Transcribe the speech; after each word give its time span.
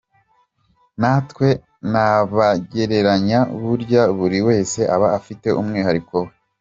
Ntawe 0.99 1.49
nabagereranya 1.91 3.39
burya 3.61 4.03
buri 4.17 4.39
wese 4.47 4.79
aba 4.95 5.07
afite 5.19 5.47
umwihariko 5.61 6.15
we. 6.25 6.31